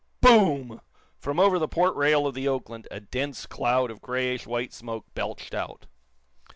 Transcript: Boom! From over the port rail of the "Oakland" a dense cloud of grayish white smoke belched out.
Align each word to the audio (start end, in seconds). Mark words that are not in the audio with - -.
Boom! 0.19 0.81
From 1.19 1.39
over 1.39 1.59
the 1.59 1.67
port 1.67 1.95
rail 1.95 2.25
of 2.25 2.33
the 2.33 2.47
"Oakland" 2.47 2.87
a 2.89 2.99
dense 2.99 3.45
cloud 3.45 3.91
of 3.91 4.01
grayish 4.01 4.47
white 4.47 4.73
smoke 4.73 5.05
belched 5.13 5.53
out. 5.53 5.85